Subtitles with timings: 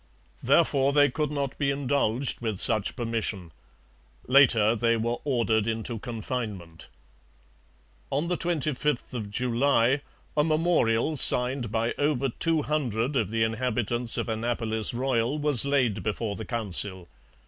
[0.41, 3.51] Therefore they could not be indulged with such permission.
[4.25, 6.87] Later they were ordered into confinement.
[8.11, 10.01] On the 25th of July
[10.35, 16.01] a memorial signed by over two hundred of the inhabitants of Annapolis Royal was laid
[16.01, 17.07] before the Council.